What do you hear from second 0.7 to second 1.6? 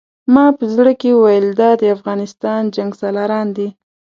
زړه کې ویل